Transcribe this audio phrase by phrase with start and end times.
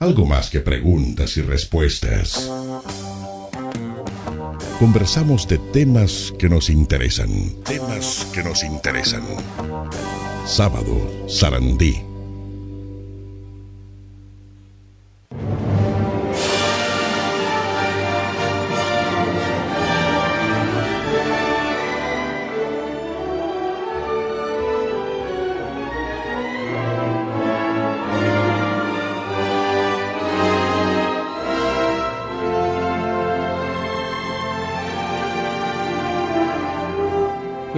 [0.00, 2.48] Algo más que preguntas y respuestas.
[4.78, 7.28] Conversamos de temas que nos interesan.
[7.64, 9.24] Temas que nos interesan.
[10.46, 12.07] Sábado, Sarandí.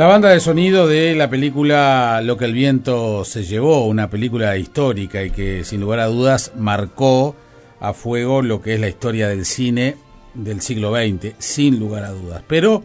[0.00, 4.56] La banda de sonido de la película Lo que el viento se llevó, una película
[4.56, 7.36] histórica y que sin lugar a dudas marcó
[7.80, 9.96] a fuego lo que es la historia del cine
[10.32, 12.42] del siglo XX, sin lugar a dudas.
[12.46, 12.82] Pero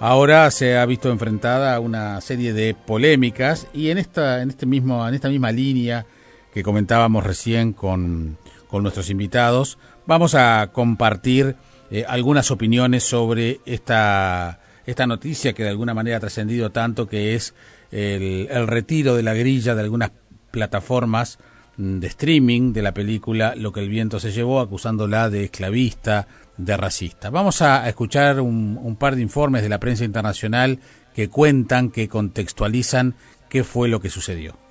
[0.00, 4.66] ahora se ha visto enfrentada a una serie de polémicas y en esta, en este
[4.66, 6.04] mismo, en esta misma línea
[6.52, 8.36] que comentábamos recién con,
[8.68, 11.56] con nuestros invitados, vamos a compartir
[11.90, 14.59] eh, algunas opiniones sobre esta
[14.90, 17.54] esta noticia que de alguna manera ha trascendido tanto, que es
[17.90, 20.10] el, retiro de la grilla de algunas
[20.50, 21.38] plataformas
[21.76, 26.26] mm, de streaming de la película Lo que el viento se llevó, acusándola de esclavista,
[26.56, 27.30] de racista.
[27.30, 30.80] Vamos a escuchar un, un par de informes de la prensa internacional
[31.14, 33.14] que cuentan, que contextualizan
[33.48, 34.69] qué fue lo que sucedió.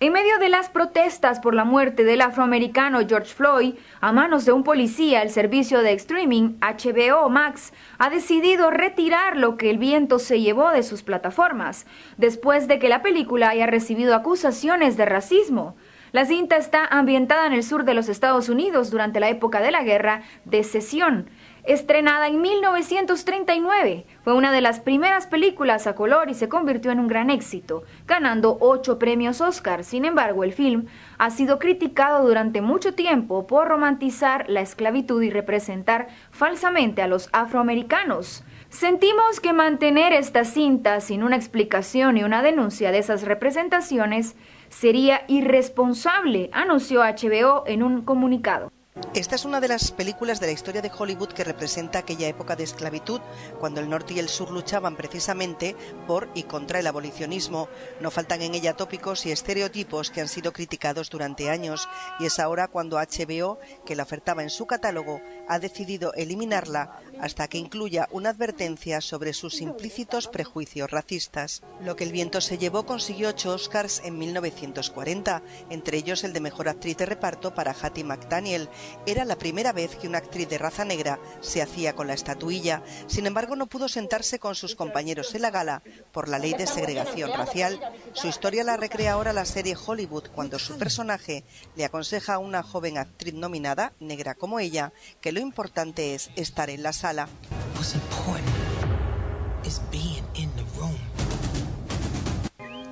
[0.00, 4.52] En medio de las protestas por la muerte del afroamericano George Floyd a manos de
[4.52, 10.20] un policía, el servicio de streaming HBO Max ha decidido retirar lo que el viento
[10.20, 11.84] se llevó de sus plataformas,
[12.16, 15.74] después de que la película haya recibido acusaciones de racismo.
[16.12, 19.72] La cinta está ambientada en el sur de los Estados Unidos durante la época de
[19.72, 21.28] la guerra de secesión
[21.68, 24.06] estrenada en 1939.
[24.24, 27.84] Fue una de las primeras películas a color y se convirtió en un gran éxito,
[28.06, 29.84] ganando ocho premios Oscar.
[29.84, 30.86] Sin embargo, el film
[31.18, 37.28] ha sido criticado durante mucho tiempo por romantizar la esclavitud y representar falsamente a los
[37.32, 38.44] afroamericanos.
[38.70, 44.36] Sentimos que mantener esta cinta sin una explicación y una denuncia de esas representaciones
[44.70, 48.70] sería irresponsable, anunció HBO en un comunicado.
[49.14, 52.56] Esta es una de las películas de la historia de Hollywood que representa aquella época
[52.56, 53.20] de esclavitud,
[53.58, 55.74] cuando el norte y el sur luchaban precisamente
[56.06, 57.68] por y contra el abolicionismo.
[58.00, 61.88] No faltan en ella tópicos y estereotipos que han sido criticados durante años,
[62.20, 67.48] y es ahora cuando HBO, que la ofertaba en su catálogo, ha decidido eliminarla hasta
[67.48, 71.62] que incluya una advertencia sobre sus implícitos prejuicios racistas.
[71.82, 76.40] Lo que el viento se llevó consiguió ocho Oscars en 1940, entre ellos el de
[76.40, 78.68] mejor actriz de reparto para Hattie McDaniel.
[79.06, 82.82] Era la primera vez que una actriz de raza negra se hacía con la estatuilla.
[83.06, 86.66] Sin embargo, no pudo sentarse con sus compañeros en la gala por la ley de
[86.66, 87.80] segregación racial.
[88.12, 91.44] Su historia la recrea ahora la serie Hollywood cuando su personaje
[91.76, 96.70] le aconseja a una joven actriz nominada, negra como ella, que lo importante es estar
[96.70, 97.07] en la sala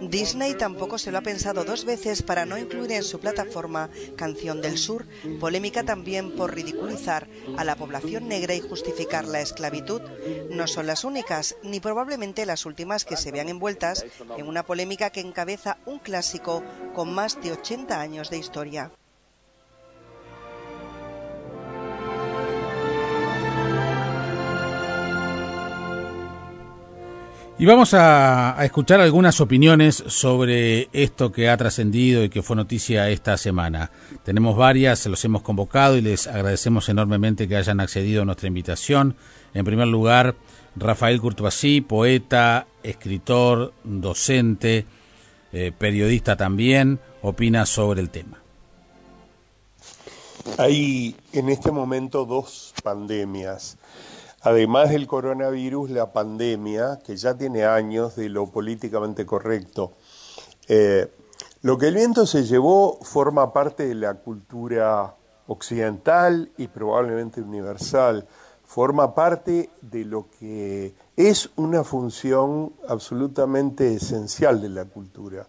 [0.01, 4.61] Disney tampoco se lo ha pensado dos veces para no incluir en su plataforma Canción
[4.61, 5.07] del Sur,
[5.41, 10.03] polémica también por ridiculizar a la población negra y justificar la esclavitud.
[10.51, 14.05] No son las únicas, ni probablemente las últimas que se vean envueltas
[14.37, 16.63] en una polémica que encabeza un clásico
[16.95, 18.93] con más de 80 años de historia.
[27.59, 33.09] Y vamos a, escuchar algunas opiniones sobre esto que ha trascendido y que fue noticia
[33.09, 33.91] esta semana.
[34.25, 39.17] Tenemos varias, los hemos convocado y les agradecemos enormemente que hayan accedido a nuestra invitación.
[39.55, 40.35] En primer lugar,
[40.77, 44.85] Rafael Courtoisy, poeta, escritor, docente,
[45.51, 48.39] eh, periodista también, opina sobre el tema.
[50.59, 53.79] Hay en este momento dos pandemias
[54.47, 59.95] además del coronavirus, la pandemia, que ya tiene años de lo políticamente correcto.
[60.69, 61.13] Eh,
[61.63, 65.17] lo que el viento se llevó forma parte de la cultura
[65.49, 68.29] occidental y probablemente universal,
[68.65, 75.49] forma parte de lo que es una función absolutamente esencial de la cultura,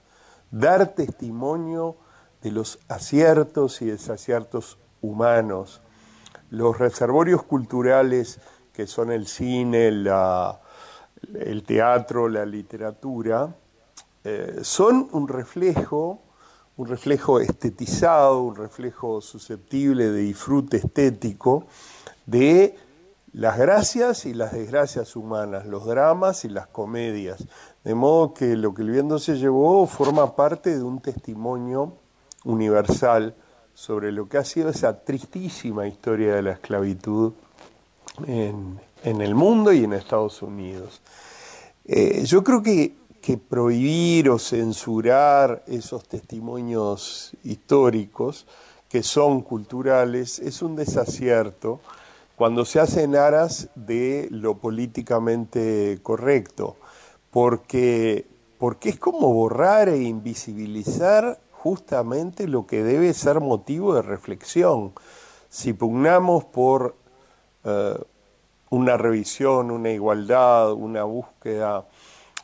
[0.50, 1.98] dar testimonio
[2.42, 5.82] de los aciertos y desaciertos humanos.
[6.50, 8.40] Los reservorios culturales
[8.78, 13.56] que son el cine, el teatro, la literatura,
[14.24, 16.22] eh, son un reflejo,
[16.76, 21.66] un reflejo estetizado, un reflejo susceptible de disfrute estético
[22.28, 22.76] de
[23.34, 27.48] las gracias y las desgracias humanas, los dramas y las comedias.
[27.84, 31.94] De modo que lo que el viento se llevó forma parte de un testimonio
[32.46, 33.34] universal
[33.74, 37.34] sobre lo que ha sido esa tristísima historia de la esclavitud
[38.26, 41.02] en, el mundo y en Estados Unidos.
[41.86, 48.46] Eh, yo creo que, que prohibir o censurar esos testimonios históricos
[48.90, 51.80] que son culturales es un desacierto
[52.38, 56.76] cuando se hace en aras de lo políticamente correcto,
[57.32, 58.28] porque,
[58.60, 64.94] porque es como borrar e invisibilizar justamente lo que debe ser motivo de reflexión.
[65.50, 66.96] Si pugnamos por
[67.68, 67.96] eh,
[68.70, 71.86] una revisión, una igualdad, una búsqueda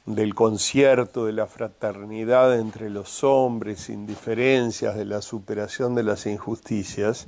[0.06, 6.25] del concierto, de la fraternidad entre los hombres, sin diferencias, de la superación de las
[6.25, 7.28] injusticias,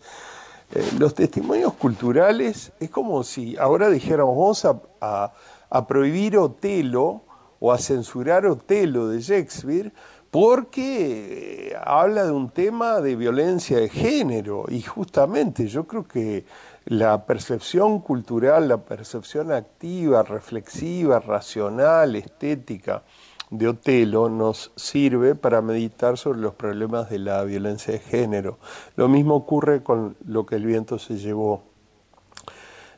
[0.73, 4.65] eh, los testimonios culturales es como si ahora dijéramos vamos
[4.99, 5.33] a,
[5.69, 7.21] a prohibir Otelo
[7.59, 9.93] o a censurar Otelo de Shakespeare
[10.35, 14.65] porque eh, habla de un tema de violencia de género.
[14.67, 16.43] Y justamente yo creo que
[16.85, 23.03] la percepción cultural, la percepción activa, reflexiva, racional, estética
[23.49, 28.57] de Otelo nos sirve para meditar sobre los problemas de la violencia de género.
[28.95, 31.63] Lo mismo ocurre con lo que el viento se llevó.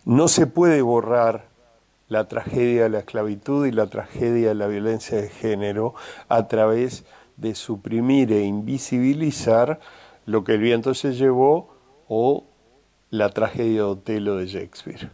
[0.06, 1.48] No se puede borrar
[2.08, 5.96] la tragedia de la esclavitud y la tragedia de la violencia de género
[6.30, 7.06] a través
[7.36, 9.80] de suprimir e invisibilizar
[10.26, 11.70] lo que el viento se llevó
[12.08, 12.46] o
[13.10, 15.12] la tragedia de Otelo de Shakespeare.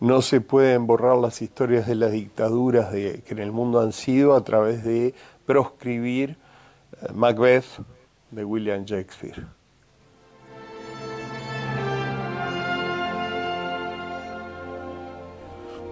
[0.00, 4.34] No se pueden borrar las historias de las dictaduras que en el mundo han sido
[4.34, 5.14] a través de
[5.46, 6.36] proscribir
[7.00, 7.64] eh, Macbeth
[8.30, 9.46] de William Shakespeare.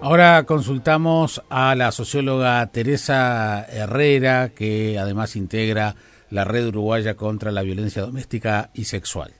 [0.01, 5.95] Ahora consultamos a la socióloga Teresa Herrera, que además integra
[6.29, 9.33] la Red Uruguaya contra la Violencia Doméstica y Sexual.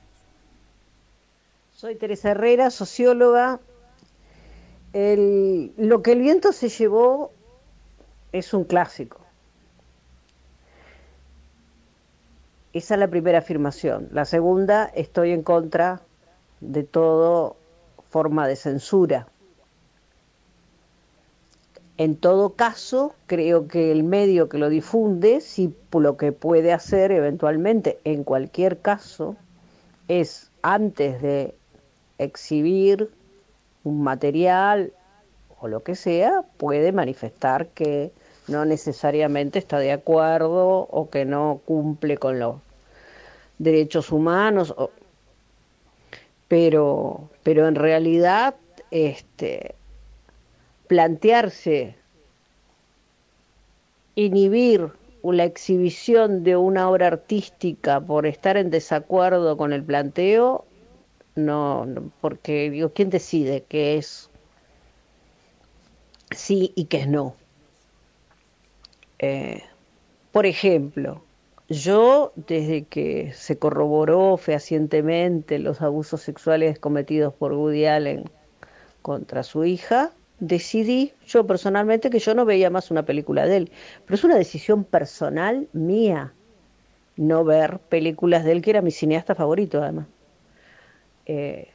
[1.76, 3.60] Soy Teresa Herrera, socióloga.
[4.94, 7.32] lo que el viento se llevó
[8.32, 9.20] es un clásico.
[12.72, 14.08] Esa es la primera afirmación.
[14.10, 16.00] La segunda, estoy en contra
[16.62, 17.52] de toda
[18.08, 19.28] forma de censura.
[21.98, 27.12] En todo caso, creo que el medio que lo difunde, si lo que puede hacer
[27.12, 29.36] eventualmente, en cualquier caso,
[30.08, 31.54] es antes de
[32.18, 33.10] exhibir
[33.84, 34.92] un material
[35.60, 38.10] o lo que sea, puede manifestar que
[38.48, 42.56] no necesariamente está de acuerdo o que no cumple con los
[43.58, 44.74] derechos humanos,
[46.48, 48.54] pero, pero en realidad
[48.90, 49.74] este,
[50.86, 51.96] plantearse
[54.14, 54.90] inhibir
[55.22, 60.64] la exhibición de una obra artística por estar en desacuerdo con el planteo
[61.36, 61.86] no,
[62.20, 64.30] porque digo, ¿quién decide qué es
[66.30, 67.36] sí y qué es no?
[69.18, 69.62] Eh,
[70.32, 71.22] por ejemplo,
[71.68, 78.24] yo desde que se corroboró fehacientemente los abusos sexuales cometidos por Woody Allen
[79.02, 83.72] contra su hija, decidí yo personalmente que yo no veía más una película de él.
[84.04, 86.34] Pero es una decisión personal mía
[87.16, 90.06] no ver películas de él, que era mi cineasta favorito además.
[91.26, 91.68] Eh,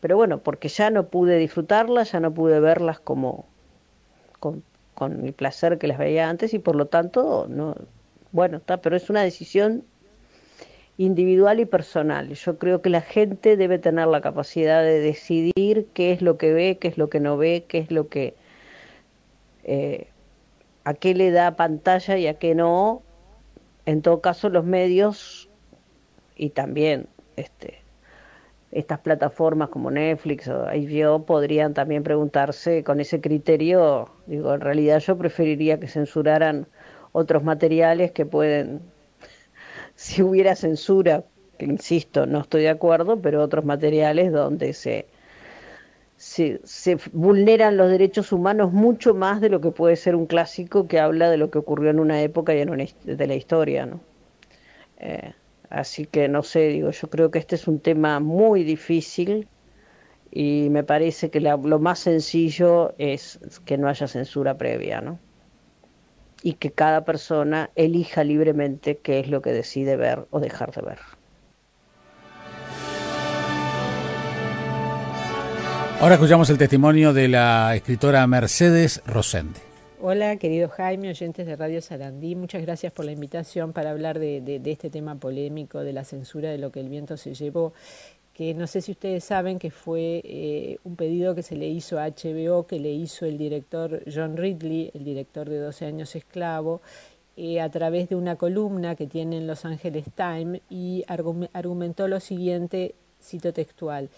[0.00, 3.46] pero bueno, porque ya no pude disfrutarlas, ya no pude verlas como
[4.40, 4.62] con,
[5.24, 7.74] el placer que las veía antes y por lo tanto, no,
[8.32, 9.84] bueno, está, pero es una decisión
[10.98, 12.32] individual y personal.
[12.32, 16.52] Yo creo que la gente debe tener la capacidad de decidir qué es lo que
[16.52, 18.34] ve, qué es lo que no ve, qué es lo que
[19.64, 20.08] eh,
[20.84, 23.02] a qué le da pantalla y a qué no.
[23.84, 25.48] En todo caso, los medios
[26.36, 27.80] y también este,
[28.76, 34.98] estas plataformas como Netflix o HBO podrían también preguntarse con ese criterio, digo, en realidad
[34.98, 36.66] yo preferiría que censuraran
[37.12, 38.82] otros materiales que pueden,
[39.94, 41.24] si hubiera censura,
[41.58, 45.06] que insisto, no estoy de acuerdo, pero otros materiales donde se,
[46.18, 50.86] se, se, vulneran los derechos humanos mucho más de lo que puede ser un clásico
[50.86, 53.86] que habla de lo que ocurrió en una época y en una, de la historia,
[53.86, 54.00] ¿no?
[54.98, 55.32] Eh,
[55.70, 59.48] Así que no sé, digo, yo creo que este es un tema muy difícil
[60.30, 65.18] y me parece que lo más sencillo es que no haya censura previa, ¿no?
[66.42, 70.82] Y que cada persona elija libremente qué es lo que decide ver o dejar de
[70.82, 70.98] ver.
[75.98, 79.65] Ahora escuchamos el testimonio de la escritora Mercedes Rosende.
[80.02, 82.34] Hola, querido Jaime, oyentes de Radio Sarandí.
[82.34, 86.58] Muchas gracias por la invitación para hablar de, este tema polémico de la censura de
[86.58, 87.72] lo que el viento se llevó
[88.34, 91.98] que no sé si ustedes saben que fue eh, un pedido que se le hizo
[91.98, 96.82] a HBO, que le hizo el director John Ridley, el director de 12 años esclavo,
[97.38, 102.20] eh, a través de una columna que tiene en Los Angeles Times y argumentó lo
[102.20, 104.10] siguiente, cito textual,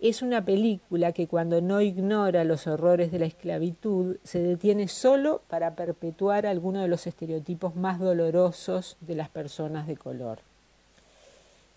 [0.00, 5.42] es una película que cuando no ignora los horrores de la esclavitud, se detiene solo
[5.48, 10.40] para perpetuar algunos de los estereotipos más dolorosos de las personas de color.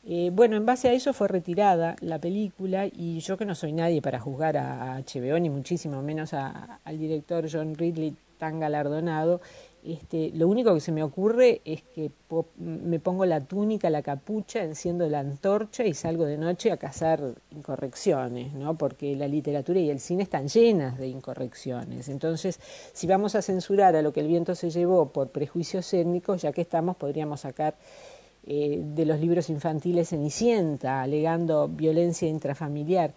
[0.10, 3.74] Eh, bueno, en base a eso fue retirada la película y yo que no soy
[3.74, 9.42] nadie para juzgar a, HBO, muchísimo menos al director John Ridley tan galardonado,
[9.88, 12.12] este, lo único que se me ocurre es que
[12.58, 17.36] me pongo la túnica, la capucha, enciendo la antorcha y salgo de noche a cazar
[17.52, 18.78] incorrecciones, ¿no?
[18.78, 22.10] porque la literatura y el cine están llenas de incorrecciones.
[22.10, 22.60] Entonces,
[22.92, 26.52] si vamos a censurar a lo que el viento se llevó por prejuicios étnicos, ya
[26.52, 27.76] que estamos, podríamos sacar
[28.46, 33.14] eh, de los libros infantiles Cenicienta, alegando violencia intrafamiliar.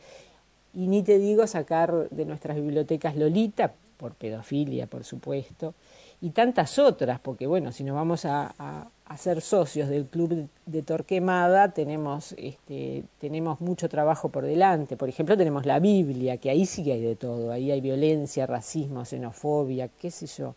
[0.73, 5.75] Y ni te digo sacar de nuestras bibliotecas Lolita, por pedofilia, por supuesto,
[6.23, 10.83] y tantas otras, porque bueno, si nos vamos a, a, ser socios del Club de
[10.83, 14.97] Torquemada, tenemos, este, tenemos mucho trabajo por delante.
[14.97, 18.47] Por ejemplo, tenemos la Biblia, que ahí sí que hay de todo, ahí hay violencia,
[18.47, 20.55] racismo, xenofobia, qué sé yo,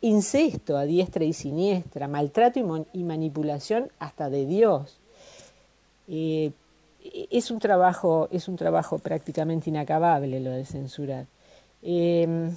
[0.00, 2.58] incesto a diestra y siniestra, maltrato
[2.92, 4.98] y, manipulación hasta de Dios.
[6.08, 6.50] Eh,
[7.30, 11.26] es un trabajo, es un trabajo prácticamente inacabable lo de censurar.
[11.82, 12.50] Eh,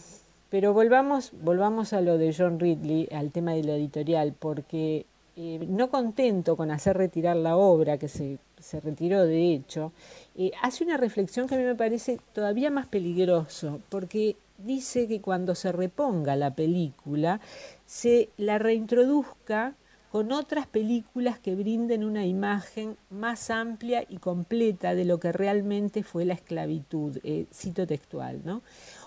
[0.51, 5.05] pero volvamos, volvamos a lo de John Ridley, al tema de lo editorial, porque
[5.38, 9.93] eh, no contento con hacer retirar la obra, que se, se retiró de hecho,
[10.36, 15.22] eh, hace una reflexión que a mí me parece todavía más peligroso, porque dice que
[15.22, 17.39] cuando se reponga la película,
[17.86, 19.75] se la reintroduzca
[20.12, 26.03] con otras películas que brinden una imagen más amplia y completa de lo que realmente
[26.03, 28.62] fue la esclavitud, eh, cito textual, ¿no?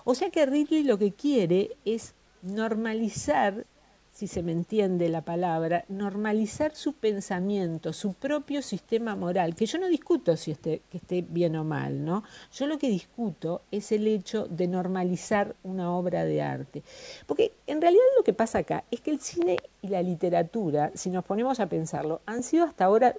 [0.07, 3.65] O sea que Ridley lo que quiere es normalizar,
[4.11, 9.79] si se me entiende la palabra, normalizar su pensamiento, su propio sistema moral, que yo
[9.79, 12.23] no discuto si esté, que esté bien o mal, ¿no?
[12.53, 16.83] Yo lo que discuto es el hecho de normalizar una obra de arte.
[17.25, 21.09] Porque en realidad lo que pasa acá es que el cine y la literatura, si
[21.09, 23.15] nos ponemos a pensarlo, han sido hasta ahora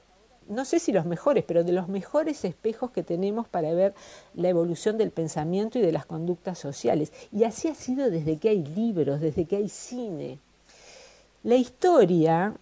[0.48, 3.94] no sé si los mejores, pero de los mejores espejos que tenemos para ver
[4.34, 7.12] la evolución del pensamiento y de las conductas sociales.
[7.32, 10.38] Y así ha sido desde que hay libros, desde que hay cine.
[11.42, 12.54] La historia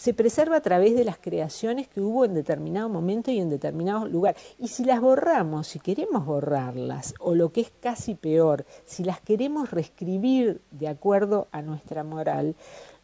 [0.00, 4.06] se preserva a través de las creaciones que hubo en determinado momento y en determinado
[4.06, 4.34] lugar.
[4.58, 9.20] Y si las borramos, si queremos borrarlas, o lo que es casi peor, si las
[9.20, 12.54] queremos reescribir de acuerdo a nuestra moral,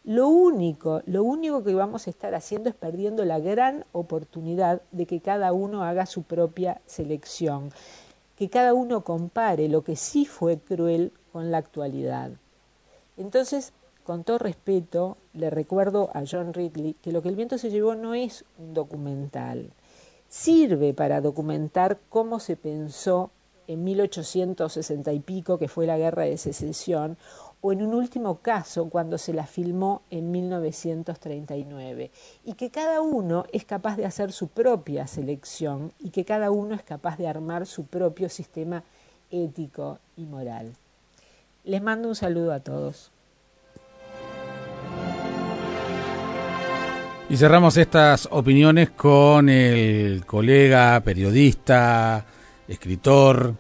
[0.07, 5.05] lo único, lo único que vamos a estar haciendo es perdiendo la gran oportunidad de
[5.05, 7.73] que cada uno haga su propia selección,
[8.37, 12.31] que cada uno compare lo que sí fue cruel con la actualidad.
[13.17, 13.73] Entonces,
[14.05, 17.97] con todo respeto, le recuerdo a John Ridley que lo que el viento se llevó
[17.97, 19.73] no es un documental.
[20.29, 23.33] Sirve para documentar cómo se pensó
[23.67, 27.17] en 1860 y pico, que fue la guerra de secesión,
[27.61, 32.11] o en un último caso cuando se la filmó en 1939,
[32.45, 36.75] y que cada uno es capaz de hacer su propia selección y que cada uno
[36.75, 38.83] es capaz de armar su propio sistema
[39.31, 40.73] ético y moral.
[41.65, 43.11] Les mando un saludo a todos.
[47.29, 52.25] Y cerramos estas opiniones con el colega, periodista,
[52.69, 53.53] escritor,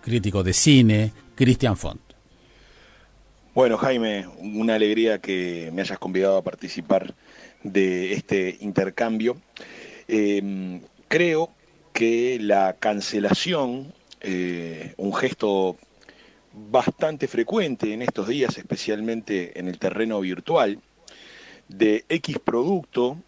[0.00, 2.03] crítico de cine, Cristian Font.
[3.54, 7.14] Bueno, Jaime, una alegría que me hayas convidado a participar
[7.62, 9.36] de este intercambio.
[10.08, 11.50] Em, creo
[11.92, 13.92] que la cancelación,
[14.22, 15.76] eh, un gesto
[16.52, 20.80] bastante frecuente en estos días, especialmente en el terreno virtual,
[21.68, 23.18] de X producto,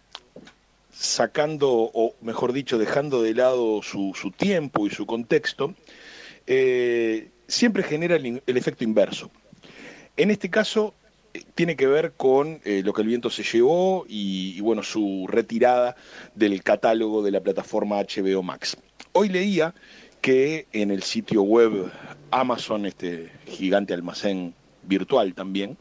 [0.91, 5.73] sacando, o mejor dicho, dejando de lado su, tiempo y su contexto,
[6.47, 9.31] eh, siempre genera el efecto inverso.
[10.17, 10.95] En este caso
[11.35, 15.27] eh, tiene que ver con eh, lo que el viento se llevó y, bueno, su
[15.29, 15.95] retirada
[16.33, 18.77] del catálogo de la plataforma HBO Max.
[19.13, 19.75] Hoy leía
[20.21, 21.91] que en el sitio web
[22.31, 25.77] Amazon, este gigante almacén virtual también,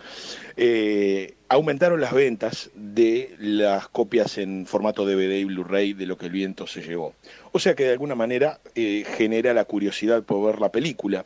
[0.58, 6.26] eh, aumentaron las ventas de las copias en formato DVD y Blu-ray de lo que
[6.26, 7.14] el viento se llevó.
[7.52, 11.24] O sea que de alguna manera genera la curiosidad por ver la película.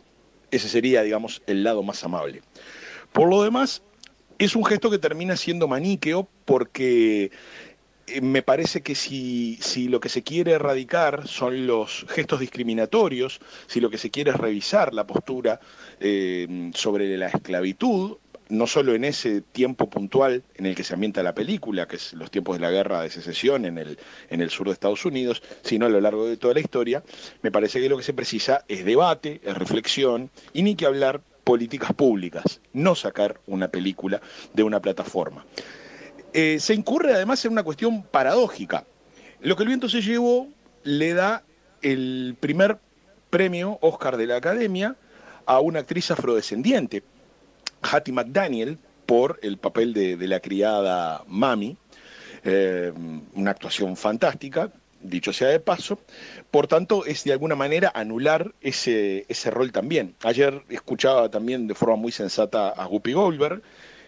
[0.52, 2.43] Ese sería, digamos, el lado más amable.
[3.12, 3.83] Por lo demás,
[4.38, 7.31] es un gesto que termina siendo maníqueo porque
[8.07, 13.40] eh, me parece que si, si, lo que se quiere erradicar son los gestos discriminatorios,
[13.67, 15.61] si lo que se quiere es revisar la postura
[16.00, 18.17] eh, sobre la esclavitud,
[18.50, 22.12] no solo en ese tiempo puntual en el que se ambienta la película, que es
[22.14, 23.99] los tiempos de la guerra de secesión en el,
[24.29, 27.02] en el sur de Estados Unidos, sino a lo largo de toda la historia,
[27.43, 31.23] me parece que lo que se precisa es debate, es reflexión, y ni que hablar
[31.44, 34.20] políticas públicas, no sacar una película
[34.52, 35.44] de una plataforma.
[36.32, 38.85] Eh, se incurre además en una cuestión paradójica.
[39.40, 40.49] Lo que el viento se llevó
[40.85, 41.42] le da
[41.82, 42.78] el primer
[43.30, 44.97] premio Oscar de la Academia
[45.47, 47.02] a una actriz afrodescendiente,
[47.82, 51.76] Hattie McDaniel, por el papel de, la criada Mami,
[52.44, 52.92] eh,
[53.35, 54.70] una actuación fantástica,
[55.00, 55.99] dicho sea de paso.
[56.50, 60.14] Por tanto, es de alguna manera anular ese, ese rol también.
[60.23, 63.62] Ayer escuchaba también de forma muy sensata a Guppy Goldberg,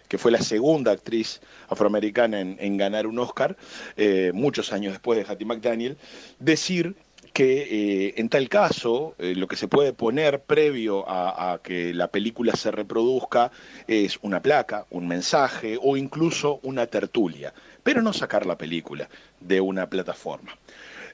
[0.07, 3.57] que fue la segunda actriz afroamericana en, ganar un Oscar,
[3.97, 5.97] eh, muchos años después de Hattie McDaniel,
[6.39, 6.95] decir
[7.33, 7.63] que
[8.07, 12.55] eh, en tal caso eh, lo que se puede poner previo a, que la película
[12.55, 13.51] se reproduzca
[13.87, 19.09] es una placa, un mensaje o incluso una tertulia, pero no sacar la película
[19.47, 20.57] de una plataforma.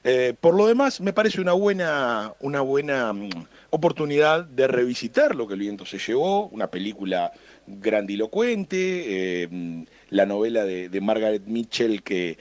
[0.02, 3.30] Eh, por lo demás, me parece una buena, una buena mm,
[3.70, 7.32] oportunidad de revisitar lo que el viento se llevó, una película
[7.66, 12.38] grandilocuente, mm, la novela de Margaret Mitchell que,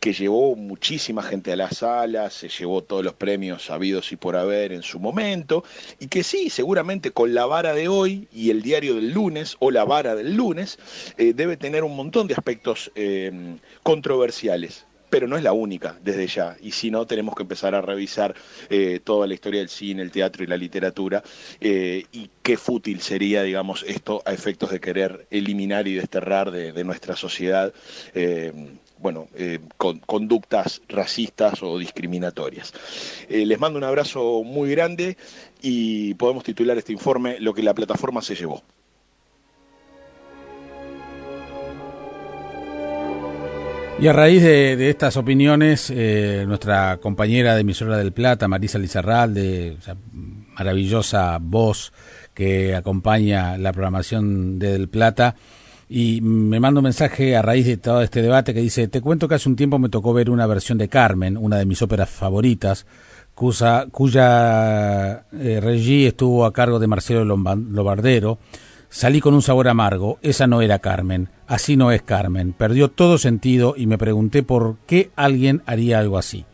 [0.00, 4.36] que llevó muchísima gente a las salas, se llevó todos los premios habidos y por
[4.36, 5.64] haber en su momento,
[5.98, 9.70] y que sí, seguramente con la vara de hoy y el diario del lunes, o
[9.70, 10.78] la vara del lunes,
[11.16, 16.26] eh, debe tener un montón de aspectos eh, controversiales pero no es la única desde
[16.26, 16.56] ya.
[16.60, 18.34] Y si no, tenemos que empezar a revisar
[18.70, 21.22] eh, toda la historia del cine, el teatro y la literatura,
[21.60, 27.16] y qué fútil sería, digamos, esto a efectos de querer eliminar y desterrar de, nuestra
[27.16, 27.72] sociedad
[29.00, 32.72] bueno, eh, con, conductas racistas o discriminatorias.
[33.28, 35.16] Eh, les mando un abrazo muy grande
[35.62, 38.62] y podemos titular este informe Lo que la plataforma se llevó.
[44.00, 49.42] Y a raíz de, estas opiniones, eh, nuestra compañera de emisora del Plata, Marisa Lizarralde,
[49.42, 49.96] de
[50.56, 51.92] maravillosa voz
[52.32, 55.34] que acompaña la programación de Del Plata,
[55.88, 59.26] y me manda un mensaje a raíz de todo este debate que dice, te cuento
[59.26, 62.08] que hace un tiempo me tocó ver una versión de Carmen, una de mis óperas
[62.08, 62.86] favoritas,
[63.34, 68.38] cuya, cuya eh, estuvo a cargo de Marcelo Lobardero.
[68.90, 73.18] Salí con un sabor amargo, esa no era Carmen, así no es Carmen, perdió todo
[73.18, 76.46] sentido y me pregunté por qué alguien haría algo así.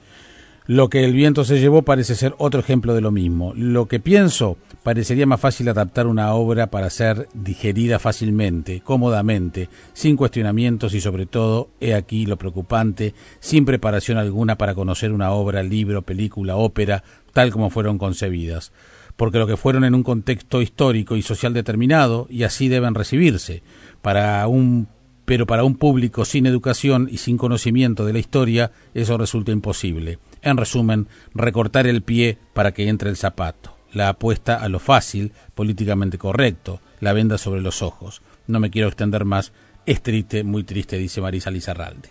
[0.66, 3.52] Lo que el viento se llevó parece ser otro ejemplo de lo mismo.
[3.54, 10.16] Lo que pienso parecería más fácil adaptar una obra para ser digerida fácilmente, cómodamente, sin
[10.16, 15.62] cuestionamientos y sobre todo, he aquí lo preocupante, sin preparación alguna para conocer una obra,
[15.62, 18.72] libro, película, ópera, tal como fueron concebidas,
[19.16, 23.62] porque lo que fueron en un contexto histórico y social determinado, y así deben recibirse,
[24.02, 24.88] para un
[25.24, 30.18] pero para un público sin educación y sin conocimiento de la historia eso resulta imposible.
[30.42, 33.74] En resumen, recortar el pie para que entre el zapato.
[33.92, 38.22] La apuesta a lo fácil, políticamente correcto, la venda sobre los ojos.
[38.46, 39.52] No me quiero extender más.
[39.86, 42.10] Es triste, muy triste, dice Marisa Lizarralde.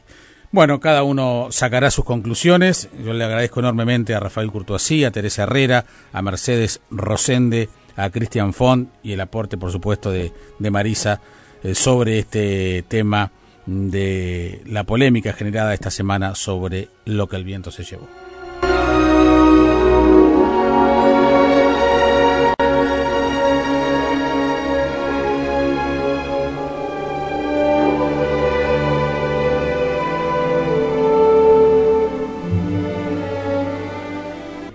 [0.53, 2.87] Bueno, cada uno sacará sus conclusiones.
[3.03, 8.53] Yo le agradezco enormemente a Rafael Curtoasí, a Teresa Herrera, a Mercedes Rosende, a Cristian
[8.53, 11.19] Font y el aporte, por supuesto, de, de Marisa
[11.63, 13.31] eh, sobre este tema
[13.65, 18.07] de la polémica generada esta semana sobre lo que el viento se llevó.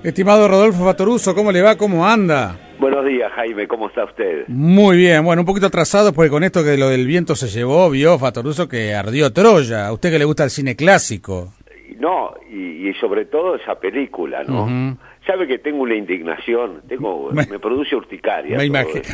[0.08, 1.76] Estimado Rodolfo Fatoruso, ¿cómo le va?
[1.76, 2.56] ¿Cómo anda?
[2.80, 4.48] Buenos días, Jaime, ¿cómo está usted?
[4.48, 7.90] Muy bien, bueno, un poquito atrasado porque con esto que lo del viento se llevó,
[7.90, 9.86] vio Fatoruso que ardió Troya.
[9.86, 11.52] A usted que le gusta el cine clásico.
[11.98, 14.96] No, y, sobre todo esa película, ¿no?
[15.26, 18.56] Sabe que tengo una indignación, tengo, me, produce urticaria.
[18.56, 18.70] Me,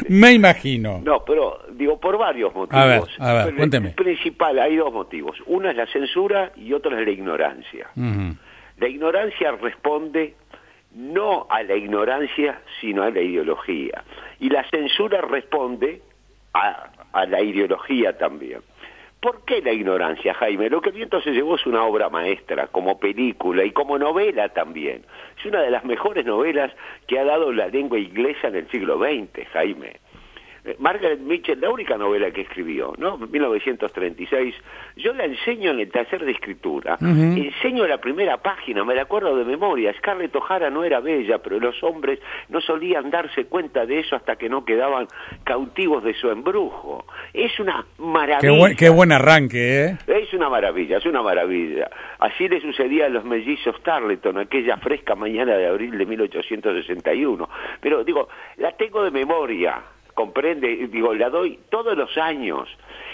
[0.09, 1.01] me, imagino.
[1.03, 2.81] No, pero digo, por varios motivos.
[2.81, 3.91] A ver, a ver, cuénteme.
[3.91, 5.37] principal, hay dos motivos.
[5.47, 7.89] Uno es la censura y otro es la ignorancia.
[8.79, 10.35] La ignorancia responde
[10.95, 14.05] no a la ignorancia, sino a la ideología.
[14.41, 16.01] Y la censura responde
[16.53, 16.91] a,
[17.27, 18.61] la ideología también.
[19.21, 20.69] ¿Por qué la ignorancia, Jaime?
[20.69, 25.03] Lo que viento se llevó es una obra maestra, como película y como novela también.
[25.39, 26.71] Es una de las mejores novelas
[27.07, 29.97] que ha dado la lengua inglesa en el siglo XX, Jaime.
[30.79, 33.19] Margaret Mitchell, la única novela que escribió, ¿no?
[33.19, 34.55] 1936.
[34.97, 36.97] Yo la enseño en el taller de escritura.
[37.01, 39.93] Enseño la primera página, me la acuerdo de memoria.
[39.99, 44.37] Scarlett O'Hara no era bella, pero los hombres no solían darse cuenta de eso hasta
[44.37, 45.07] que no quedaban
[45.45, 47.05] cautivos de su embrujo.
[47.35, 48.75] Es una maravilla.
[48.75, 49.99] Qué buen, arranque, ¿eh?
[50.07, 51.91] Es una maravilla, es una maravilla.
[52.19, 57.49] Así le sucedía a los mellizos Tarleton, aquella fresca mañana de abril de 1861.
[57.81, 59.83] Pero digo, la tengo de memoria
[60.15, 62.69] comprende, digo, la doy todos los años.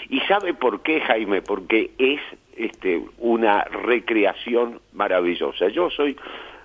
[0.09, 1.41] ¿Y sabe por qué, Jaime?
[1.41, 2.21] Porque es
[2.55, 5.67] este, una recreación maravillosa.
[5.69, 6.17] Yo soy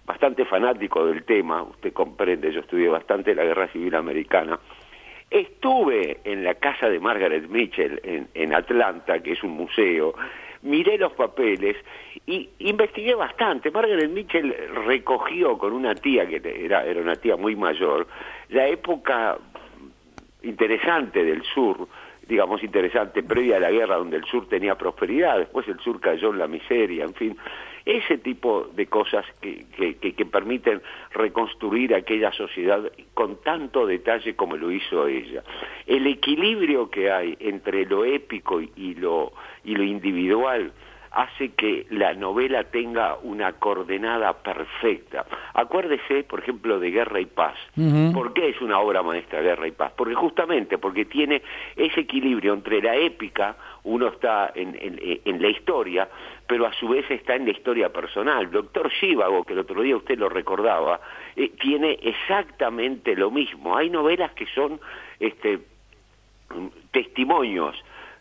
[0.05, 4.59] bastante fanático del tema, usted comprende, yo estudié bastante la Guerra Civil Americana.
[5.29, 10.15] Estuve en la casa de Margaret Mitchell en, en Atlanta, que es un museo,
[10.63, 11.77] miré los papeles
[12.27, 13.71] y investigué bastante.
[13.71, 14.55] Margaret Mitchell
[14.87, 18.07] recogió con una tía, que era, era una tía muy mayor,
[18.49, 19.39] la época
[20.47, 21.89] interesante del sur,
[22.29, 26.31] digamos interesante, previa a la guerra donde el sur tenía prosperidad, después el sur cayó
[26.31, 27.37] en la miseria, en fin,
[27.85, 29.65] ese tipo de cosas que,
[30.01, 30.83] que, permiten
[31.13, 32.83] reconstruir aquella sociedad
[33.15, 35.45] con tanto detalle como lo hizo ella.
[35.87, 39.33] El equilibrio que hay entre lo épico y lo,
[39.65, 40.73] y lo individual,
[41.17, 45.25] hace que la novela tenga una coordenada perfecta.
[45.55, 47.57] Acuérdese, por ejemplo, de Guerra y Paz.
[48.13, 49.93] ¿Por qué es una obra maestra Guerra y Paz?
[49.97, 51.41] Porque justamente porque tiene
[51.75, 56.07] ese equilibrio entre la épica, uno está en, en, la historia,
[56.47, 58.51] pero a su vez está en la historia personal.
[58.51, 61.01] Doctor Shivago, que el otro día usted lo recordaba,
[61.35, 63.75] eh, tiene exactamente lo mismo.
[63.75, 64.79] Hay novelas que son
[65.19, 65.61] este,
[66.91, 67.75] testimonios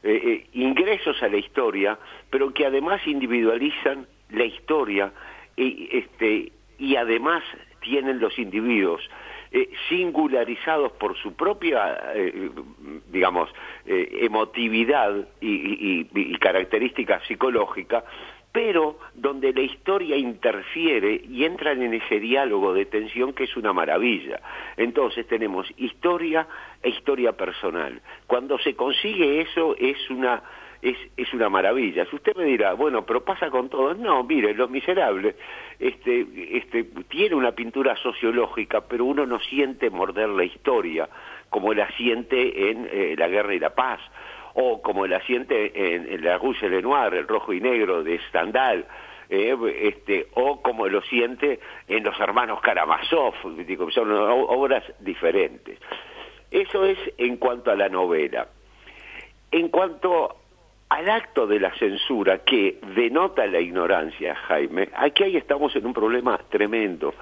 [0.07, 1.97] eh, eh, ingresos a la historia,
[2.29, 5.11] pero que además individualizan la historia
[5.57, 7.41] y, este, y además
[7.79, 9.01] tienen los individuos
[9.51, 11.97] eh, singularizados por su propia,
[13.11, 13.49] digamos,
[13.87, 18.03] emotividad y, y, característica psicológica,
[18.55, 23.73] pero donde la historia interfiere y entran en ese diálogo de tensión que es una
[23.73, 24.39] maravilla.
[24.77, 26.47] Entonces tenemos historia
[26.81, 28.01] e historia personal.
[28.27, 30.41] Cuando se consigue eso es una
[30.81, 32.05] es, es una maravilla.
[32.05, 35.35] Si usted me dirá, bueno, pero pasa con todos, no, mire, Los Miserables
[35.77, 41.09] este, este, tiene una pintura sociológica, pero uno no siente morder la historia
[41.49, 43.99] como la siente en eh, La Guerra y la Paz
[44.55, 48.85] o como el asiente en, la Rouge Lenoir, el rojo y negro de Stendhal,
[49.29, 53.33] eh, este, o como lo siente en los hermanos Karamazov,
[53.65, 55.77] digo, son obras diferentes.
[56.51, 58.47] Eso es en cuanto a la novela.
[59.51, 60.37] En cuanto
[60.87, 65.93] al acto de la censura que denota la ignorancia, Jaime, aquí ahí estamos en un
[65.93, 67.13] problema tremendo.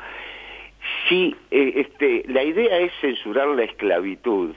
[1.07, 4.53] Si eh, este, la idea es censurar la esclavitud,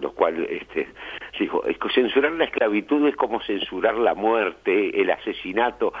[0.00, 0.88] lo cual este,
[1.38, 1.62] dijo,
[1.94, 5.92] censurar la esclavitud es como censurar la muerte, el asesinato,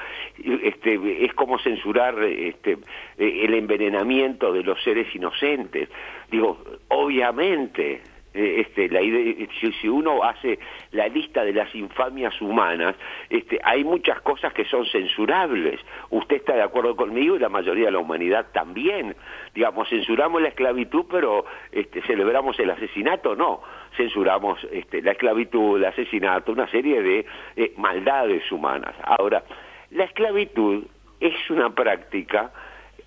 [0.62, 2.78] este, es como censurar este,
[3.16, 5.88] el envenenamiento de los seres inocentes.
[6.30, 8.02] Digo, obviamente,
[8.34, 9.48] este, la idea,
[9.80, 10.58] si, uno hace
[10.92, 12.94] la lista de las infamias humanas,
[13.30, 15.80] este, hay muchas cosas que son censurables.
[16.10, 19.16] Usted está de acuerdo conmigo y la mayoría de la humanidad también.
[19.54, 23.62] Digamos, censuramos la esclavitud, pero este, celebramos el asesinato, no.
[23.96, 28.94] Censuramos este, la esclavitud, el asesinato, una serie de eh, maldades humanas.
[29.02, 29.42] Ahora,
[29.90, 30.84] la esclavitud
[31.20, 32.52] es una práctica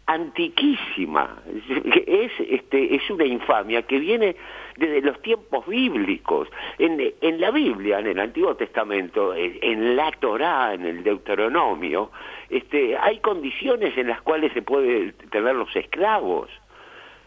[0.06, 1.42] antiquísima,
[2.08, 4.36] es, este, es una infamia que viene
[4.78, 6.48] desde los tiempos bíblicos.
[6.78, 12.12] En, en la Biblia, en el Antiguo Testamento, en, la Torá, en el Deuteronomio,
[12.50, 16.50] este, hay condiciones en las cuales se puede tener los esclavos.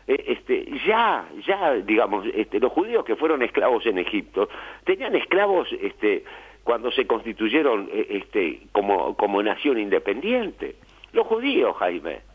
[0.07, 4.51] Eh, este, ya, ya, digamos, este, los judíos que fueron esclavos en Egipto
[4.85, 6.25] tenían esclavos este,
[6.63, 10.77] cuando se constituyeron eh, este, como, como nación independiente.
[11.13, 12.34] Los judíos, Jaime.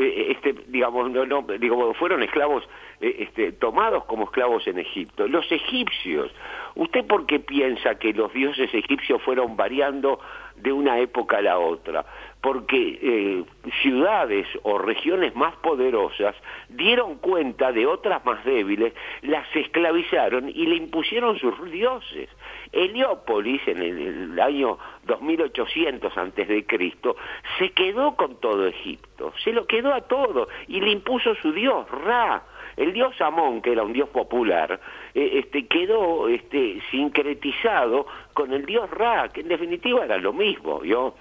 [0.00, 2.62] Eh, este, digamos, no, no, digamos, fueron esclavos
[3.00, 5.26] eh, este, tomados como esclavos en Egipto.
[5.26, 6.30] Los egipcios,
[6.76, 10.20] ¿usted por qué piensa que los dioses egipcios fueron variando
[10.54, 12.06] de una época a la otra?
[12.40, 13.44] Porque eh,
[13.82, 16.36] ciudades o regiones más poderosas
[16.68, 22.28] dieron cuenta de otras más débiles, las esclavizaron y le impusieron sus dioses.
[22.72, 27.16] Heliópolis, en el, año 2800 antes de Cristo,
[27.58, 31.90] se quedó con todo Egipto, se lo quedó a todo y le impuso su dios,
[31.90, 32.42] Ra.
[32.76, 34.78] El dios Amón, que era un dios popular,
[35.12, 40.84] eh, este, quedó este, sincretizado con el dios Ra, que en definitiva era lo mismo,
[40.84, 41.14] ¿yo?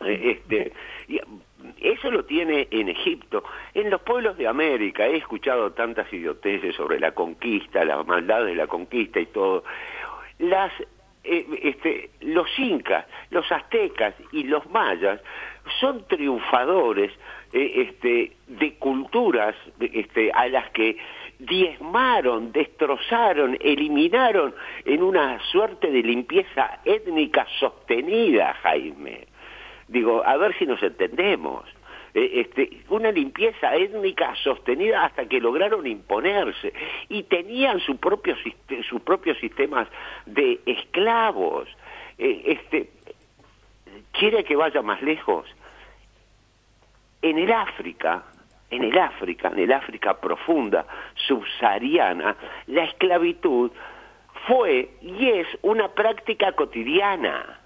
[0.00, 0.72] Este,
[1.78, 3.44] eso lo tiene en Egipto.
[3.74, 8.54] En los pueblos de América he escuchado tantas idioteces sobre la conquista, la maldad de
[8.54, 9.64] la conquista y todo.
[10.38, 10.72] Las,
[11.24, 15.20] eh, este, los incas, los aztecas y los mayas
[15.80, 17.12] son triunfadores
[17.52, 20.96] eh, este, de culturas este, a las que
[21.38, 24.54] diezmaron, destrozaron, eliminaron
[24.84, 29.26] en una suerte de limpieza étnica sostenida, Jaime.
[29.88, 31.64] Digo, a ver si nos entendemos.
[32.14, 36.72] Eh, este, una limpieza étnica sostenida hasta que lograron imponerse
[37.10, 38.34] y tenían su propio,
[38.88, 39.86] sus propios sistemas
[40.24, 41.68] de esclavos.
[42.16, 42.88] Eh, este,
[44.12, 45.46] ¿Quiere que vaya más lejos?
[47.20, 48.24] En el África,
[48.70, 50.86] en el África, en el África profunda,
[51.26, 52.34] subsahariana,
[52.66, 53.70] la esclavitud
[54.46, 57.60] fue y es una práctica cotidiana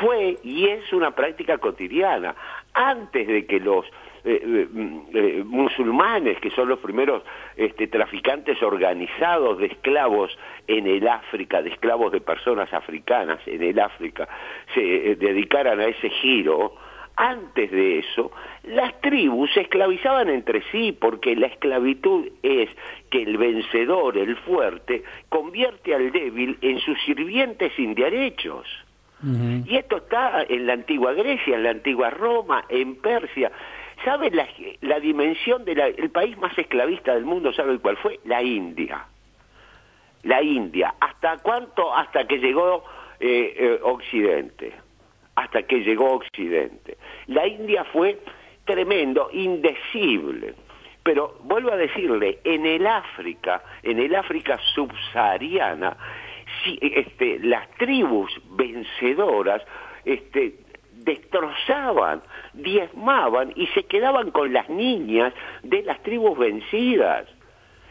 [0.00, 2.34] fue y es una práctica cotidiana.
[2.72, 3.84] Antes de que los
[4.22, 7.22] eh, eh, mm, eh, musulmanes, que son los primeros
[7.56, 10.36] este, traficantes organizados de esclavos
[10.66, 14.28] en el África, de esclavos de personas africanas en el África,
[14.74, 16.74] se dedicaran a ese giro,
[17.16, 18.30] antes de eso,
[18.64, 22.70] las tribus se esclavizaban entre sí, porque la esclavitud es
[23.10, 28.66] que el vencedor, el fuerte, convierte al débil en sus sirvientes sin derechos.
[29.22, 33.52] Y esto está en la antigua Grecia, en la antigua Roma, en Persia.
[34.04, 34.48] ¿Sabe la,
[34.80, 37.52] la dimensión del país más esclavista del mundo?
[37.52, 38.20] ¿Sabe cuál fue?
[38.24, 39.04] La India.
[40.22, 40.94] La India.
[40.98, 41.94] ¿Hasta cuánto?
[41.94, 42.84] Hasta que llegó
[43.18, 44.72] eh, eh, Occidente.
[45.34, 46.96] Hasta que llegó Occidente.
[47.26, 48.20] La India fue
[48.64, 50.54] tremendo, indecible.
[51.02, 55.96] Pero vuelvo a decirle, en el África, en el África subsahariana,
[56.80, 59.62] este, las tribus vencedoras
[60.04, 60.54] este,
[60.92, 62.22] destrozaban,
[62.54, 67.26] diezmaban y se quedaban con las niñas de las tribus vencidas.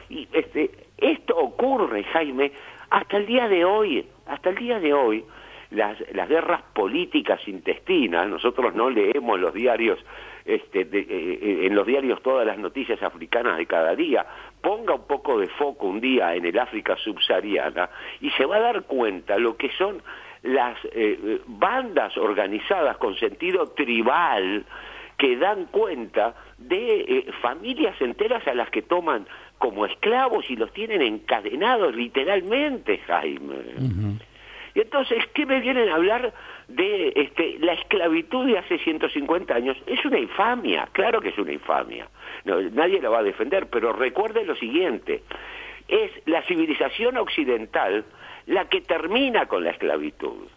[0.09, 2.51] Y este, esto ocurre, Jaime,
[2.89, 5.23] hasta el día de hoy, hasta el día de hoy,
[5.71, 9.99] las, las guerras políticas intestinas, nosotros no leemos los diarios
[10.45, 14.25] este, de, eh, eh, en los diarios todas las noticias africanas de cada día,
[14.61, 17.89] ponga un poco de foco un día en el África subsahariana
[18.21, 20.01] y se va a dar cuenta lo que son
[20.43, 24.65] las eh, bandas organizadas con sentido tribal
[25.17, 31.01] que dan cuenta de familias enteras a las que toman como esclavos y los tienen
[31.01, 33.55] encadenados literalmente, Jaime.
[34.73, 36.33] Y entonces, ¿qué me vienen a hablar
[36.67, 39.77] de este, la esclavitud de hace 150 años?
[39.87, 42.07] Es una infamia, claro que es una infamia.
[42.45, 45.23] nadie la va a defender, pero recuerde lo siguiente,
[45.87, 48.05] es la civilización occidental
[48.45, 50.47] la que termina con la esclavitud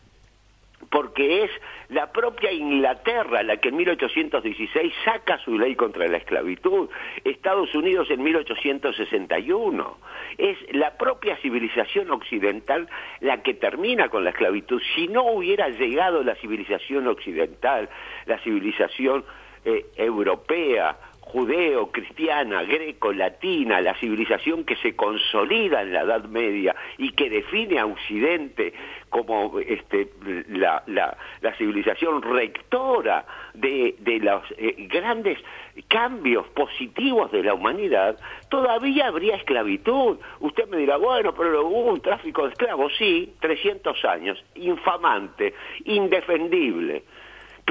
[0.92, 1.50] porque es
[1.88, 6.90] la propia Inglaterra la que en 1816 saca su ley contra la esclavitud,
[7.24, 9.98] Estados Unidos en 1861.
[10.36, 14.82] Es la propia civilización occidental la que termina con la esclavitud.
[14.94, 17.88] Si no hubiera llegado la civilización occidental,
[18.26, 19.24] la civilización
[19.64, 20.98] eh, europea,
[21.32, 27.30] judeo, cristiana, greco, latina, la civilización que se consolida en la Edad Media y que
[27.30, 28.74] define a Occidente
[29.08, 30.10] como este,
[30.50, 35.38] la, la, la civilización rectora de, de los eh, grandes
[35.88, 38.18] cambios positivos de la humanidad,
[38.50, 40.18] todavía habría esclavitud.
[40.40, 47.04] Usted me dirá, bueno, pero hubo un tráfico de esclavos, sí, 300 años, infamante, indefendible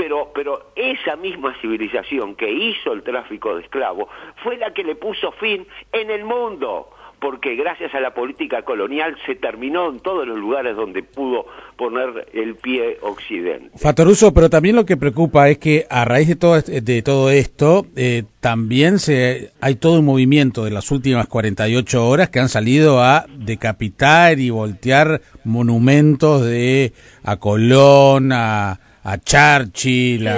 [0.02, 4.10] pero, pero esa misma civilización que hizo el tráfico de esclavos
[4.44, 9.16] fue la que le puso fin en el mundo porque gracias a la política colonial
[9.28, 11.46] se terminó en todos los lugares donde pudo
[11.78, 13.78] poner el pie Occidente.
[13.78, 17.86] Fatoruso, pero también lo que preocupa es que a raíz de todo, de todo esto,
[17.96, 23.04] eh, también se, hay todo un movimiento de las últimas 48 horas que han salido
[23.04, 26.92] a decapitar y voltear monumentos de
[27.24, 30.30] a Colón, a a Churchill,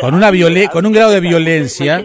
[0.00, 0.30] con, una
[0.70, 2.04] con un grado de violencia.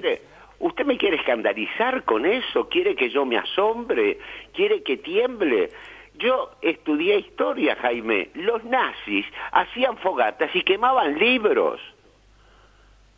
[0.59, 2.69] ¿Usted me quiere escandalizar con eso?
[2.69, 4.17] ¿Quiere que yo me asombre?
[4.53, 5.69] ¿Quiere que tiemble?
[6.15, 8.29] Yo estudié historia, Jaime.
[8.33, 11.81] Los nazis hacían fogatas y quemaban libros.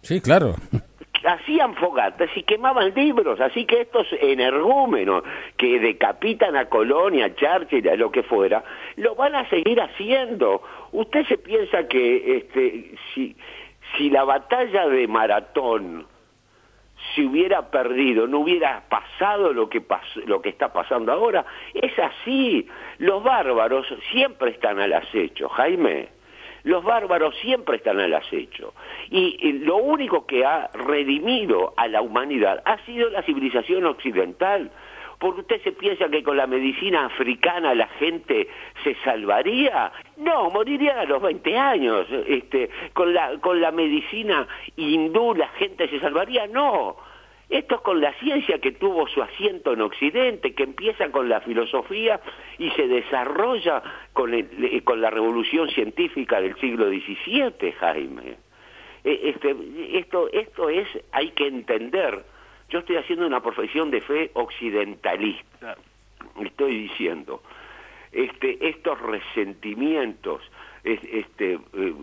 [0.02, 0.56] Sí, claro
[1.26, 5.24] hacían fogatas y quemaban libros, así que estos energúmenos
[5.58, 8.64] que decapitan a Colonia, a Churchill, a lo que fuera,
[8.98, 10.62] lo van a seguir haciendo.
[10.92, 13.36] Usted se piensa que este, si,
[13.98, 16.08] si la batalla de Maratón
[17.14, 19.82] se hubiera perdido, no hubiera pasado lo que,
[20.26, 22.68] lo que está pasando ahora, es así.
[22.98, 26.10] Los bárbaros siempre están al acecho, Jaime
[26.64, 28.74] Los bárbaros siempre están al acecho.
[29.10, 34.72] Y, lo único que ha redimido a la humanidad ha sido la civilización occidental.
[35.18, 38.50] Porque usted se piensa que con la medicina africana la gente
[38.84, 39.92] se salvaría.
[40.18, 42.06] No, moriría a los 20 años.
[42.28, 46.48] Este, con, la, con la medicina hindú la gente se salvaría.
[46.48, 46.98] No
[47.50, 51.42] esto es con la ciencia que tuvo su asiento en Occidente, que empieza con la
[51.42, 52.20] filosofía
[52.58, 58.45] y se desarrolla con, eh, con la revolución científica del siglo XVII, Jaime.
[59.06, 59.56] E, este,
[59.94, 62.26] esto, esto es, hay que entender.
[62.70, 65.78] Yo estoy haciendo una profesión de fe occidentalista.
[66.44, 67.44] Estoy diciendo,
[68.12, 70.42] este, estos resentimientos
[70.84, 71.94] este, eh,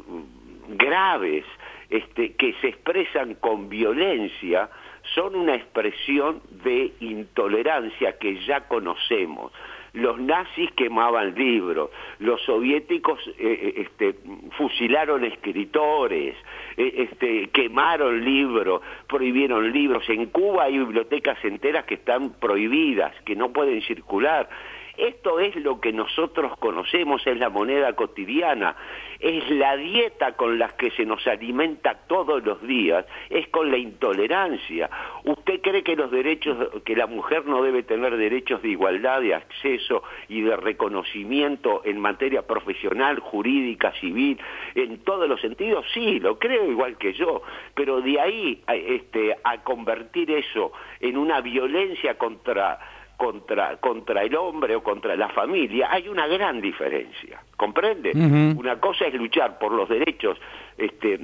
[0.69, 1.45] graves
[1.91, 4.71] este, que se expresan con violencia,
[5.15, 9.53] son una expresión de intolerancia que ya conocemos.
[9.95, 14.15] Los nazis quemaban libros, los soviéticos eh, eh, este,
[14.57, 16.35] fusilaron escritores,
[16.79, 20.09] eh, este, quemaron libros, prohibieron libros.
[20.09, 24.49] En Cuba hay bibliotecas enteras que están prohibidas, que no pueden circular.
[24.97, 28.77] Esto es lo que nosotros conocemos, es la moneda cotidiana,
[29.19, 33.79] es la dieta con la que se nos alimenta todos los días, es con la
[33.79, 34.91] intolerancia.
[35.25, 39.35] ¿Usted cree que los derechos, que la mujer no debe tener derechos de igualdad, de
[39.35, 44.39] acceso y de reconocimiento en materia profesional, jurídica, civil,
[44.75, 45.87] en todos los sentidos?
[45.95, 47.43] Sí, lo creo igual que yo,
[47.75, 52.79] pero de ahí este, a convertir eso en una violencia contra
[53.23, 58.11] contra, contra el hombre o contra la familia, hay una gran diferencia, ¿comprende?
[58.57, 60.37] Una cosa es luchar por los derechos
[60.77, 61.21] este,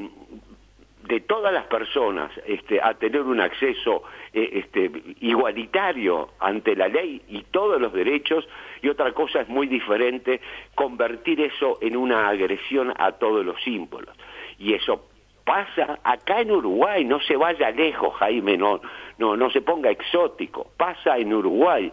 [1.03, 7.21] de todas las personas este, a tener un acceso eh, este, igualitario ante la ley
[7.27, 8.49] y todos los derechos,
[8.81, 10.41] y otra cosa es muy diferente
[10.77, 14.17] convertir eso en una agresión a todos los símbolos.
[14.57, 15.09] Y eso
[15.49, 18.81] pasa acá en Uruguay, no se vaya lejos, Jaime, no,
[19.17, 21.91] no, no se ponga exótico, pasa en Uruguay.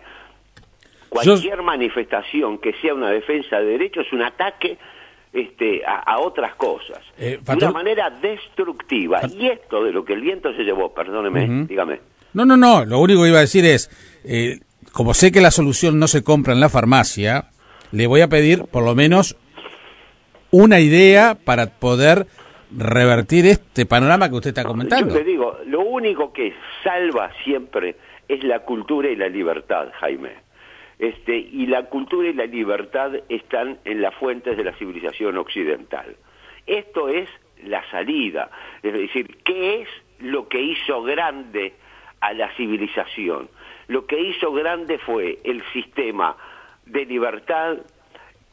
[1.07, 4.77] Cualquier manifestación que sea una defensa de derechos es un ataque
[5.31, 9.21] este, a, otras cosas, eh, de una manera destructiva.
[9.33, 12.01] Y esto de lo que el viento se llevó, perdóneme, dígame.
[12.33, 13.89] No, no, no, lo único que iba a decir es,
[14.25, 14.59] eh,
[14.91, 17.51] como sé que la solución no se compra en la farmacia,
[17.91, 19.37] le voy a pedir por lo menos
[20.51, 22.27] una idea para poder
[22.75, 25.13] revertir este panorama que usted está comentando.
[25.13, 27.95] Yo le digo, lo único que salva siempre
[28.27, 30.45] es la cultura y la libertad, Jaime.
[30.97, 36.15] Este, y la cultura y la libertad están en las fuentes de la civilización occidental.
[36.65, 37.29] Esto es
[37.63, 38.49] la salida,
[38.81, 41.73] es decir, ¿qué es lo que hizo grande
[42.21, 43.49] a la civilización?
[43.87, 46.35] Lo que hizo grande fue el sistema
[46.85, 47.77] de libertad,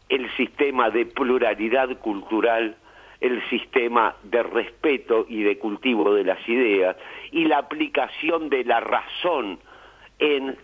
[0.08, 2.76] el sistema de pluralidad cultural,
[3.22, 6.96] el sistema de respeto y de cultivo de las ideas
[7.30, 9.60] y la aplicación de la razón
[10.18, 10.56] en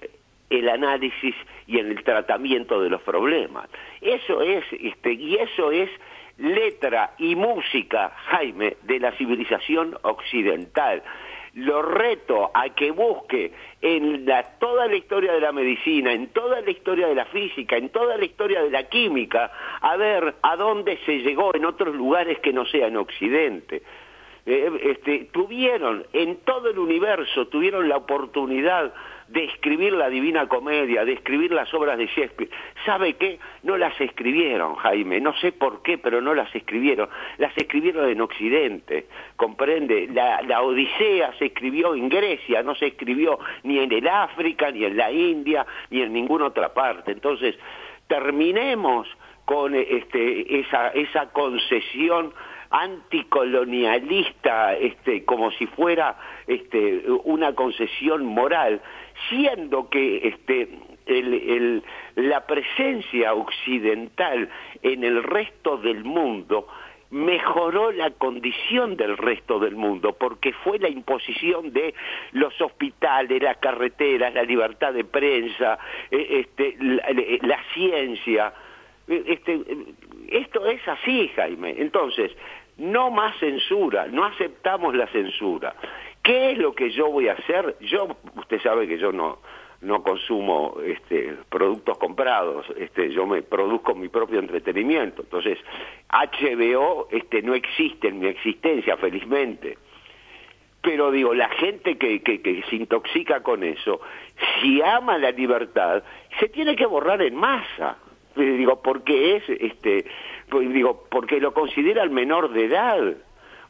[0.51, 1.35] el análisis
[1.69, 3.69] y en el tratamiento de los problemas.
[4.01, 5.89] Eso es, este, y eso es
[6.37, 11.03] letra y música, Jaime, de la civilización occidental
[11.59, 14.27] lo reto a que busque en
[14.59, 18.17] toda la historia de la medicina, en toda la historia de la física, en toda
[18.17, 22.53] la historia de la química, a ver a dónde se llegó en otros lugares que
[22.53, 23.83] no sean Occidente.
[24.47, 28.95] Eh, este, tuvieron en todo el universo, tuvieron la oportunidad
[29.29, 32.51] de escribir la Divina Comedia, de escribir las obras de Shakespeare.
[32.85, 33.39] ¿Sabe qué?
[33.63, 37.09] No las escribieron, Jaime, no sé por qué, pero no las escribieron.
[37.37, 40.09] Las escribieron en Occidente, ¿comprende?
[40.13, 44.97] La, Odisea se escribió en Grecia, no se escribió ni en el África, ni en
[44.97, 47.13] la India, ni en ninguna otra parte.
[47.13, 47.55] Entonces,
[48.07, 49.09] terminemos
[49.45, 52.33] con este, esa, esa concesión
[52.71, 58.83] anticolonialista, este, como si fuera este, una concesión moral,
[59.29, 60.69] siendo que este,
[61.07, 61.83] el,
[62.17, 64.49] la presencia occidental
[64.83, 66.69] en el resto del mundo
[67.11, 71.95] mejoró la condición del resto del mundo, porque fue la imposición de
[72.33, 75.79] los hospitales, las carreteras, la libertad de prensa,
[76.11, 78.53] eh, este, la, ciencia.
[79.09, 79.63] Eh, este,
[80.29, 81.75] esto es así, Jaime.
[81.79, 82.31] Entonces,
[82.77, 85.75] no más censura, no aceptamos la censura.
[86.29, 87.77] ¿Qué es lo que yo voy a hacer?
[87.81, 88.07] Yo,
[88.37, 89.39] usted sabe que yo no,
[89.81, 95.23] no consumo este, productos comprados, este, yo me produzco mi propio entretenimiento.
[95.23, 95.57] Entonces,
[96.11, 99.79] HBO este, no existe en mi existencia, felizmente.
[100.83, 104.03] Pero digo, la gente que, que, que se intoxica con eso,
[104.61, 106.03] si ama la libertad,
[106.39, 107.97] se tiene que borrar en masa.
[108.37, 110.05] digo, porque es, este,
[110.51, 113.17] pues, digo, porque lo consideran menor de edad.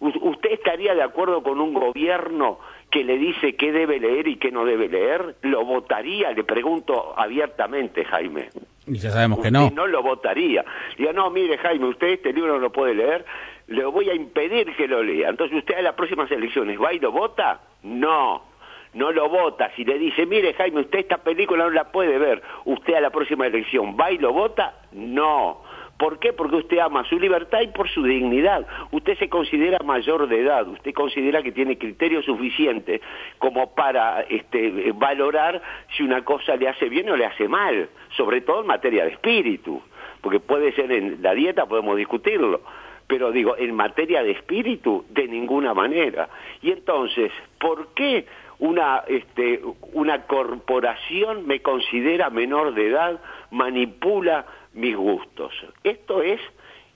[0.01, 4.51] ¿Usted estaría de acuerdo con un gobierno que le dice qué debe leer y qué
[4.51, 5.37] no debe leer?
[5.43, 6.33] ¿Lo votaría?
[6.33, 8.51] Le pregunto abiertamente, Jaime.
[8.87, 9.71] Y ya sabemos que no.
[9.71, 10.65] no lo votaría.
[10.97, 13.25] Diga, no, mire, Jaime, usted este libro no lo puede leer,
[13.67, 15.29] le voy a impedir que lo lea.
[15.29, 17.61] Entonces, ¿usted a las próximas elecciones va y lo vota?
[17.83, 18.49] No
[18.95, 22.43] no lo vota, si le dice, mire Jaime, usted esta película no la puede ver,
[22.65, 25.63] usted a la próxima elección va y lo vota, no.
[25.99, 26.33] ¿Por qué?
[26.33, 28.65] Porque usted ama su libertad y por su dignidad.
[28.93, 33.01] Usted se considera mayor de edad, usted considera que tiene criterio suficiente
[33.39, 35.61] como para este, valorar
[35.97, 39.11] si una cosa le hace bien o le hace mal, sobre todo en materia de
[39.11, 39.83] espíritu,
[40.21, 42.61] porque puede ser en la dieta, podemos discutirlo,
[43.09, 46.29] pero digo, en materia de espíritu, de ninguna manera.
[46.63, 48.25] Y entonces, ¿por qué
[48.61, 53.21] una, este, una corporación me considera menor de edad,
[53.51, 54.47] manipula
[54.79, 55.53] mis gustos.
[55.83, 56.41] Esto es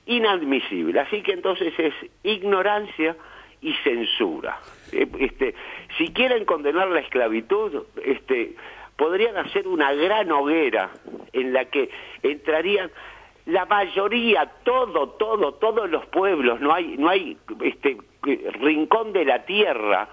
[0.06, 1.00] inadmisible.
[1.00, 3.16] Así que entonces es ignorancia
[3.60, 4.58] y censura.
[4.92, 5.54] Eh, este,
[5.98, 8.54] si quieren condenar la esclavitud, este,
[8.96, 10.90] podrían hacer una gran hoguera
[11.32, 11.90] en la que
[12.22, 12.90] entrarían
[13.46, 17.98] la mayoría, todo, todo, todos los pueblos, no hay, no hay este,
[18.60, 20.08] rincón de la tierra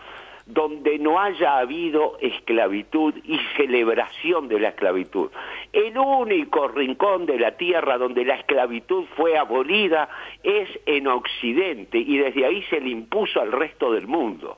[0.50, 5.30] donde no haya habido esclavitud y celebración de la esclavitud.
[5.72, 10.10] El único rincón de la tierra donde la esclavitud fue abolida
[10.42, 14.58] es en Occidente y desde ahí se le impuso al resto del mundo.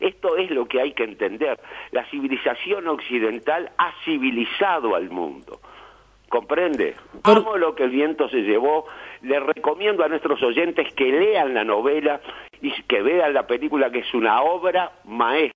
[0.00, 1.60] Esto es lo que hay que entender.
[1.90, 5.60] La civilización occidental ha civilizado al mundo.
[6.28, 6.96] ¿Comprende?
[7.22, 8.86] Amo lo que el viento se llevó.
[9.26, 12.20] Le recomiendo a nuestros oyentes que lean la novela
[12.62, 15.52] y que vean la película, que es una obra maestra.